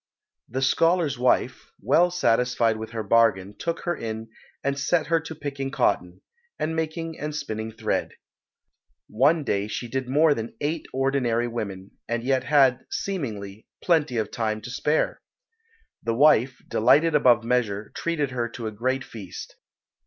[0.49, 4.29] The scholar's wife, well satisfied with her bargain, took her in
[4.63, 6.21] and set her to picking cotton,
[6.57, 8.05] and making and spinning thread.
[8.05, 8.09] In
[9.15, 14.31] one day she did more than eight ordinary women, and yet had, seemingly, plenty of
[14.31, 15.21] time to spare.
[16.01, 19.55] The wife, delighted above measure, treated her to a great feast.